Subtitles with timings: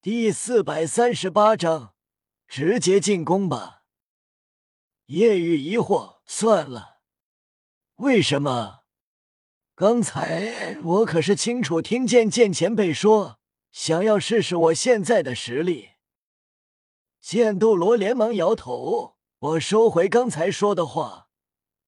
[0.00, 1.92] 第四百三十八章，
[2.46, 3.82] 直接进攻吧。
[5.06, 7.00] 叶雨疑惑，算了，
[7.96, 8.84] 为什么？
[9.74, 13.40] 刚才我可是清楚听见剑前辈说，
[13.72, 15.88] 想要试试我现在的实力。
[17.20, 21.28] 剑斗罗连忙摇头，我收回刚才说的话，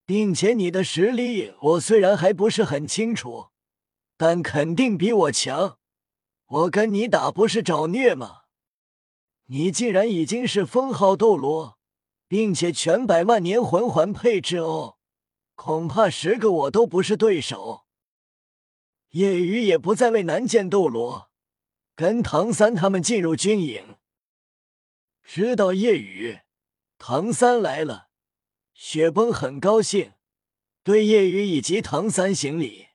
[0.05, 3.51] 并且你的实力，我虽然还不是很清楚，
[4.17, 5.79] 但肯定比我强。
[6.51, 8.41] 我跟你打不是找虐吗？
[9.47, 11.79] 你既然已经是封号斗罗，
[12.27, 14.99] 并且全百万年魂环配置哦，
[15.55, 17.87] 恐怕十个我都不是对手。
[19.11, 21.31] 夜雨也不再为难剑斗罗，
[21.95, 23.97] 跟唐三他们进入军营。
[25.23, 26.41] 知道夜雨、
[26.99, 28.09] 唐三来了，
[28.75, 30.15] 雪崩很高兴，
[30.83, 32.89] 对夜雨以及唐三行礼。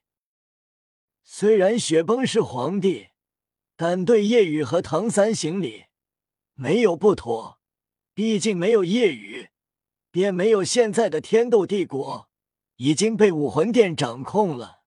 [1.24, 3.08] 虽然雪崩是皇帝。
[3.78, 5.86] 但对夜雨和唐三行礼
[6.54, 7.60] 没有不妥，
[8.14, 9.50] 毕竟没有夜雨，
[10.12, 12.30] 便没有现在的天斗帝国，
[12.78, 14.84] 已经被武魂殿掌控了。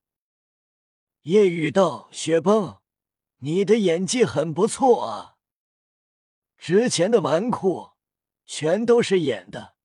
[1.21, 2.79] 夜雨道：“雪崩，
[3.37, 5.35] 你的演技很不错啊，
[6.57, 7.93] 之前的纨绔
[8.45, 9.75] 全都是演的，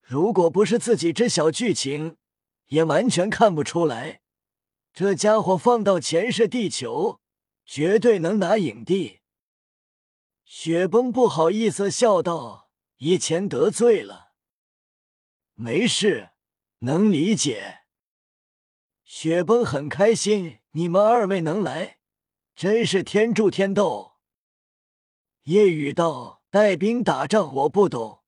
[0.00, 2.16] 如果不是自己知晓剧情，
[2.68, 4.22] 也完全看不出来，
[4.94, 7.20] 这家伙放到前世地球。”
[7.64, 9.20] 绝对能拿影帝。
[10.44, 14.32] 雪崩不好意思笑道：“以前得罪了，
[15.54, 16.30] 没事，
[16.80, 17.84] 能理解。”
[19.04, 21.98] 雪崩很开心，你们二位能来，
[22.54, 24.12] 真是天助天斗。
[25.44, 28.22] 夜雨道：“带兵打仗我不懂，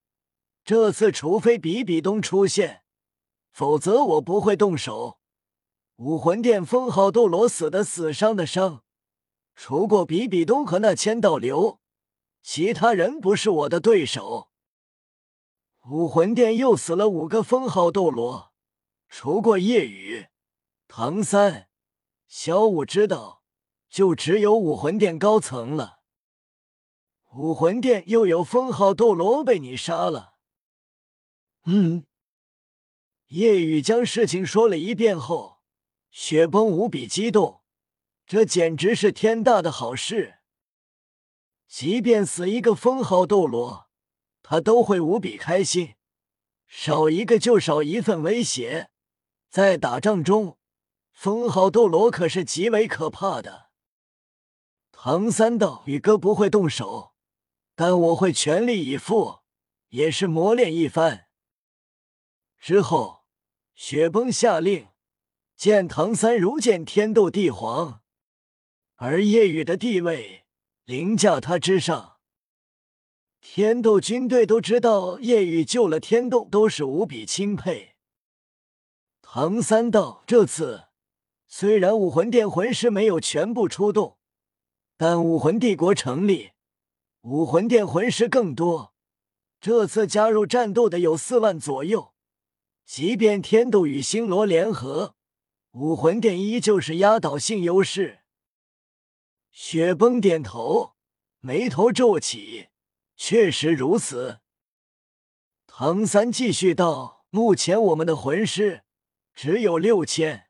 [0.65, 2.85] 这次除非比比东出现，
[3.51, 5.21] 否则我不会动手。
[5.97, 8.84] 武魂殿封号斗罗死的死，伤的伤。”
[9.55, 11.80] 除过比比东和那千道流，
[12.42, 14.50] 其他人不是我的对手。
[15.88, 18.52] 武魂殿又死了五个封号斗罗，
[19.08, 20.28] 除过夜雨、
[20.88, 21.69] 唐三、
[22.26, 23.43] 小五知道，
[23.88, 26.00] 就只有武魂殿高层了。
[27.34, 30.34] 武魂殿又有封号斗罗被你杀了。
[31.64, 32.06] 嗯。
[33.28, 35.60] 夜雨将事情说了一遍后，
[36.10, 37.63] 雪崩无比激动。
[38.27, 40.37] 这简直是天大的好事！
[41.69, 43.91] 即便死一个封号斗罗，
[44.43, 45.97] 他都会无比开心。
[46.67, 48.91] 少一个就少一份威胁。
[49.51, 50.59] 在打仗中，
[51.12, 53.71] 封号斗罗可是极为可怕的。
[54.91, 57.15] 唐三道：“宇哥不会动手，
[57.75, 59.41] 但我会全力以赴，
[59.89, 61.27] 也是磨练一番。”
[62.59, 63.25] 之后，
[63.75, 64.89] 雪崩下令，
[65.55, 68.01] 见唐三如见天斗帝皇。
[68.97, 70.44] 而夜雨的地位
[70.84, 72.19] 凌驾他之上，
[73.41, 77.97] 天斗军队都知道夜雨救了天斗，都是无比钦佩。
[79.21, 80.84] 唐三道这次
[81.49, 84.16] 虽然武魂殿魂师没有全部出动，
[84.97, 86.53] 但武魂帝国成立，
[87.22, 88.94] 武魂殿魂师更多。
[89.61, 92.15] 这次加入战斗的有四万左右，
[92.84, 95.16] 即便天斗与星罗联合，
[95.72, 98.21] 武魂殿依旧是压倒性优势。
[99.56, 100.97] 雪崩点头，
[101.38, 102.70] 眉头皱起，
[103.15, 104.41] 确实如此。
[105.69, 108.82] 唐三继续道：“目前我们的魂师
[109.32, 110.48] 只有六千，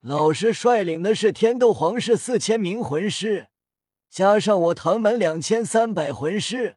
[0.00, 3.48] 老师率领的是天斗皇室四千名魂师，
[4.10, 6.76] 加上我唐门两千三百魂师，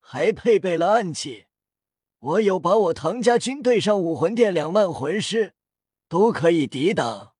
[0.00, 1.48] 还配备了暗器。
[2.18, 5.52] 我有把我唐家军队上武魂殿两万魂师，
[6.08, 7.34] 都可以抵挡。”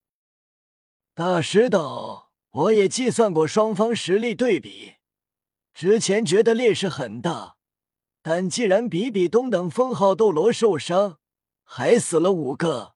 [1.17, 2.32] 大师道。
[2.53, 4.97] 我也计算过双方实力对比，
[5.73, 7.57] 之前觉得劣势很大，
[8.21, 11.19] 但既然比比东等封号斗罗受伤，
[11.65, 12.95] 还死了五个，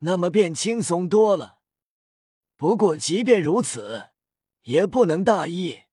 [0.00, 1.60] 那么便轻松多了。
[2.58, 4.10] 不过即便如此，
[4.64, 5.84] 也不能大意。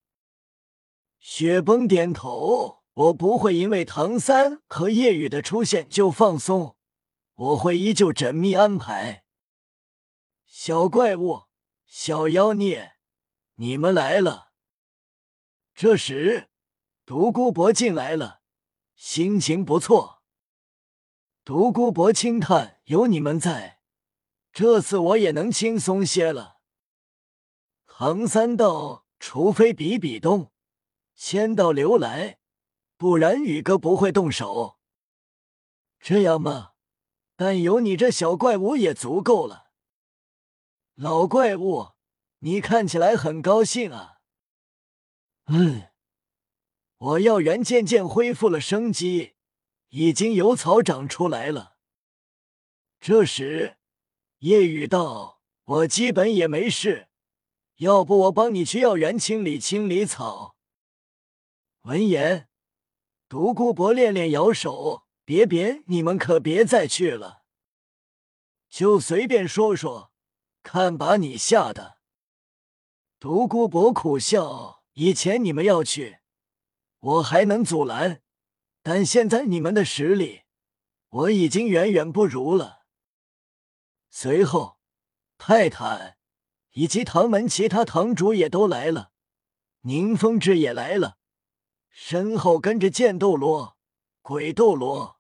[1.18, 6.76] 雪崩点头，我不会因为唐三和夜雨的出现就放松，
[7.36, 9.24] 我会依旧缜密安排。
[10.46, 11.44] 小怪物，
[11.86, 12.97] 小妖孽。
[13.60, 14.52] 你们来了。
[15.74, 16.50] 这时，
[17.06, 18.42] 独孤博进来了，
[18.96, 20.22] 心情不错。
[21.44, 23.82] 独孤博轻叹：“有你们在，
[24.52, 26.60] 这次我也能轻松些了。”
[27.88, 30.52] 唐三道：“除非比比东、
[31.16, 32.38] 千道流来，
[32.96, 34.78] 不然宇哥不会动手。
[36.00, 36.74] 这样吗？
[37.36, 39.72] 但有你这小怪物也足够了。
[40.94, 41.94] 老怪物。”
[42.40, 44.20] 你看起来很高兴啊！
[45.46, 45.90] 嗯，
[46.98, 49.34] 我药园渐渐恢复了生机，
[49.90, 51.78] 已经有草长出来了。
[53.00, 53.78] 这时，
[54.40, 57.08] 夜雨道：“我基本也没事，
[57.78, 60.56] 要不我帮你去药园清理清理草。”
[61.82, 62.50] 闻言，
[63.28, 67.44] 独孤博连连摇手：“别别，你们可别再去了，
[68.70, 70.12] 就随便说说，
[70.62, 71.97] 看把你吓的。”
[73.20, 76.20] 独孤博苦笑：“以前你们要去，
[77.00, 78.22] 我还能阻拦，
[78.84, 80.42] 但现在你们的实力，
[81.10, 82.86] 我已经远远不如了。”
[84.12, 84.78] 随后，
[85.40, 86.18] 泰坦
[86.74, 89.12] 以及唐门其他堂主也都来了，
[89.82, 91.18] 宁风致也来了。
[91.90, 93.78] 身后跟着剑斗罗、
[94.22, 95.20] 鬼斗罗。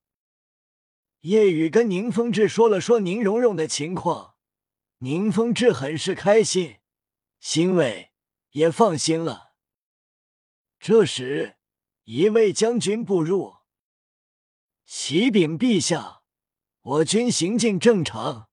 [1.21, 4.35] 叶雨跟宁风致说了说宁荣荣的情况，
[4.99, 6.77] 宁风致很是开心，
[7.39, 8.11] 欣慰，
[8.51, 9.53] 也放心了。
[10.79, 11.57] 这时，
[12.03, 13.57] 一位将军步入，
[14.85, 16.21] 启禀陛下，
[16.81, 18.49] 我军行进正常，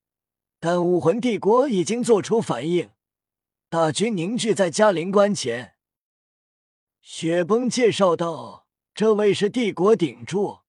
[0.59, 2.91] 但武魂帝国已经做出反应，
[3.69, 5.77] 大军凝聚在嘉陵关前。
[7.01, 10.61] 雪崩介绍道：“这位是帝国顶柱，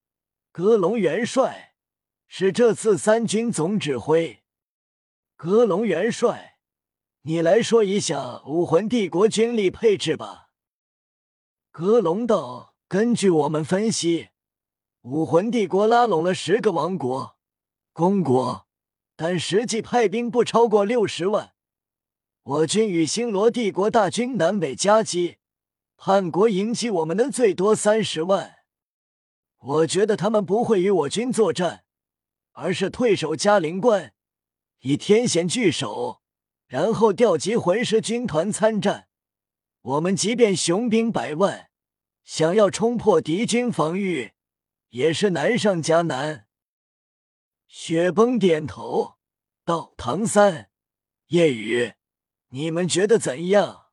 [0.52, 1.76] 格隆元帅，
[2.28, 4.44] 是这次三军总指挥。
[5.38, 6.55] 格隆元帅，
[7.28, 10.50] 你来说一下武魂帝国军力配置吧。”
[11.72, 14.30] 格隆道：“根据我们分析，
[15.02, 17.38] 武魂帝国拉拢了十个王国、
[17.94, 18.68] 公国，
[19.16, 21.54] 但实际派兵不超过六十万。
[22.44, 25.38] 我军与星罗帝国大军南北夹击。”
[25.98, 28.58] 叛国迎击我们的最多三十万，
[29.58, 31.86] 我觉得他们不会与我军作战，
[32.52, 34.14] 而是退守嘉陵关，
[34.82, 36.22] 以天险拒守，
[36.68, 39.08] 然后调集魂师军团参战。
[39.82, 41.70] 我们即便雄兵百万，
[42.24, 44.34] 想要冲破敌军防御，
[44.90, 46.48] 也是难上加难。
[47.68, 49.16] 雪崩点头
[49.64, 50.70] 道：“唐三、
[51.28, 51.94] 夜雨，
[52.50, 53.88] 你们觉得怎样？”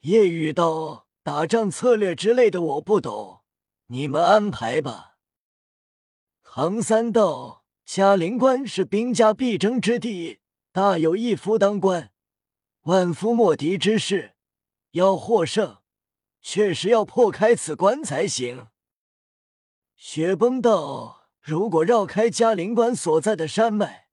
[0.00, 3.42] 夜雨道：“打仗策略之类的我不懂，
[3.88, 5.16] 你们安排吧。”
[6.42, 10.40] 唐三道：“嘉陵关是兵家必争之地，
[10.74, 12.10] 大有一夫当关，
[12.82, 14.34] 万夫莫敌之势。
[14.90, 15.78] 要获胜，
[16.42, 18.66] 确实要破开此关才行。”
[19.94, 24.08] 雪崩道：“如果绕开嘉陵关所在的山脉，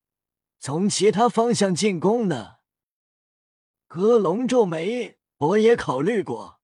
[0.59, 2.57] 从其他方向进攻呢？”
[3.89, 5.17] 歌龙皱眉。
[5.37, 6.59] 我也考虑过，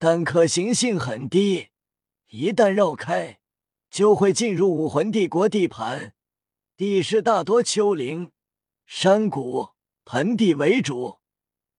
[0.00, 1.68] 但可行性很低。
[2.30, 3.38] 一旦绕开，
[3.88, 6.16] 就会进入武魂帝国地盘，
[6.76, 8.32] 地势大多丘陵、
[8.90, 9.74] 山谷、
[10.06, 11.18] 盆地为主，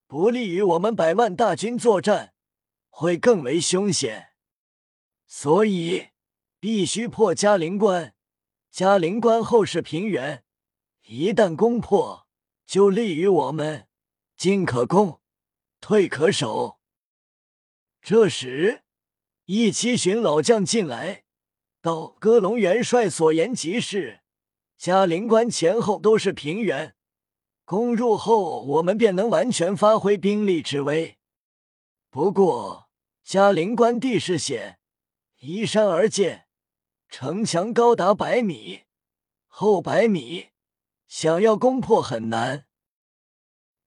[0.06, 2.36] 不利于我们百万大军作战，
[2.92, 4.34] 会更为凶险。
[5.26, 6.10] 所以
[6.60, 8.14] 必须破嘉陵关。
[8.70, 10.44] 嘉陵关后是平原，
[11.08, 12.28] 一旦攻破，
[12.68, 13.88] 就利于我们，
[14.38, 15.20] 进可攻。
[15.82, 16.80] 退可守。
[18.04, 18.84] 这时，
[19.46, 21.24] 一七旬老将进来，
[21.82, 24.22] 道：“歌龙元帅所言极是。
[24.78, 26.96] 嘉陵关前后都是平原，
[27.69, 31.19] 攻入后，我们便能完全发挥兵力之威。
[32.10, 32.89] 不过，
[33.24, 34.80] 嘉陵关地势险，
[35.41, 36.48] 依山而建，
[37.10, 38.86] 城墙高达百米，
[39.46, 40.48] 厚百米，
[41.08, 42.65] 想要攻破很难。”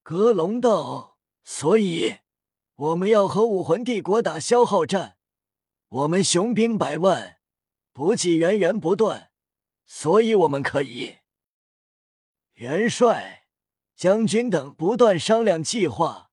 [0.05, 1.19] 格龙道。
[1.43, 2.19] 所以，
[2.77, 5.17] 我们要和武魂帝国打消耗战。
[5.89, 7.41] 我们雄兵百万，
[7.93, 9.33] 补给源源不断，
[9.85, 11.17] 所以我们可以。
[12.53, 13.42] 元帅、
[14.03, 16.33] 将军等不断商量计划。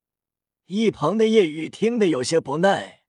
[0.65, 3.03] 一旁的叶雨听得有些不耐。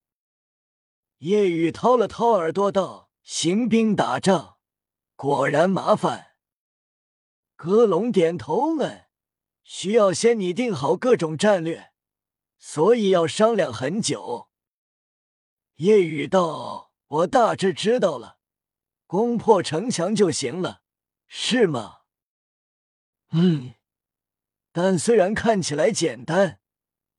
[1.21, 4.59] 叶雨掏了掏耳朵道：“行兵打仗，
[5.17, 6.33] 果然麻烦。”
[7.57, 9.07] 格龙点头问
[9.65, 11.93] ：“需要先拟定好各种战略。”
[12.61, 14.51] 所以要商量很久。
[15.77, 18.37] 夜雨道：“我大致知道了，
[19.07, 20.83] 攻破城墙就行了，
[21.27, 22.01] 是吗
[23.33, 23.73] ？”“嗯。”
[24.73, 26.61] 但虽然看起来简单，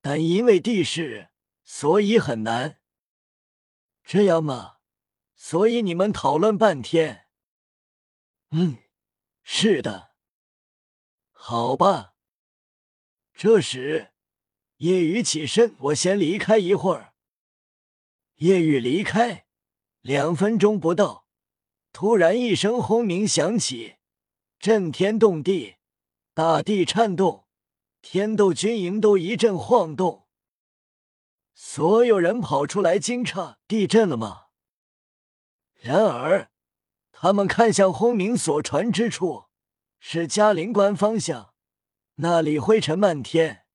[0.01, 1.29] 但因为地势，
[1.63, 2.79] 所以很难。
[4.03, 4.77] 这样吗？
[5.35, 7.27] 所以你们讨论半天。
[8.51, 8.77] 嗯，
[9.43, 10.11] 是的。
[11.31, 12.13] 好吧。
[13.33, 14.09] 这时。
[14.77, 17.13] 夜雨起身，我先离开一会儿。
[18.37, 19.45] 夜雨离开
[19.99, 21.27] 两分钟不到，
[21.93, 23.97] 突然一声轰鸣响起，
[24.57, 25.75] 震天动地，
[26.33, 27.45] 大地颤动，
[28.01, 30.27] 天斗军营都一阵晃动。
[31.53, 34.43] 所有人跑出来惊诧：地震了吗？
[35.73, 36.49] 然而，
[37.11, 39.47] 他们看向轰鸣所传之处，
[39.99, 41.53] 是嘉陵关方向，
[42.15, 43.65] 那里灰尘漫天，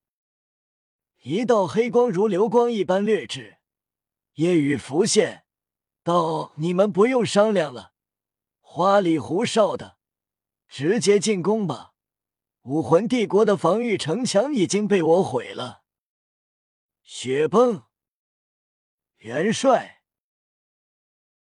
[1.25, 3.59] 一道黑光如流光一般掠至，
[4.37, 5.45] 夜雨浮现，
[6.03, 7.93] 道：“你们不用商量了，
[8.61, 9.99] 花里胡哨的，
[10.67, 11.93] 直接进攻吧！
[12.67, 15.85] 武魂帝国的防御城墙已经被我毁了。”
[17.03, 17.85] 雪崩，
[19.19, 19.96] 元帅。